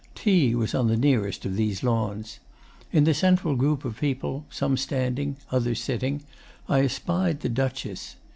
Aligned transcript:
Tea 0.15 0.55
was 0.55 0.73
on 0.73 0.87
the 0.87 0.97
nearest 0.97 1.45
of 1.45 1.55
these 1.55 1.83
lawns. 1.83 2.39
In 2.91 3.03
the 3.03 3.13
central 3.13 3.55
group 3.55 3.85
of 3.85 3.99
people 3.99 4.47
some 4.49 4.75
standing, 4.75 5.35
others 5.51 5.79
sitting 5.79 6.23
I 6.67 6.81
espied 6.85 7.41
the 7.41 7.49
Duchess. 7.49 8.15